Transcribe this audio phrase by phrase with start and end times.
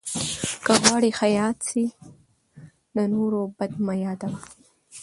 [0.65, 1.83] که غواړې ښه یاد سې،
[2.95, 4.39] د نور بد مه یاد وه.